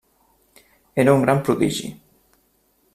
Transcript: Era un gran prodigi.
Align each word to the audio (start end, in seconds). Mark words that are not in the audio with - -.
Era 1.03 1.15
un 1.19 1.27
gran 1.27 1.45
prodigi. 1.49 1.95